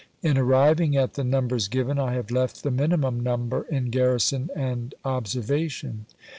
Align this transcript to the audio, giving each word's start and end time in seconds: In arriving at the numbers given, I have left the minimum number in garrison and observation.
In 0.23 0.35
arriving 0.35 0.97
at 0.97 1.13
the 1.13 1.23
numbers 1.23 1.67
given, 1.67 1.99
I 1.99 2.13
have 2.13 2.31
left 2.31 2.63
the 2.63 2.71
minimum 2.71 3.19
number 3.19 3.67
in 3.69 3.91
garrison 3.91 4.49
and 4.55 4.95
observation. 5.05 6.07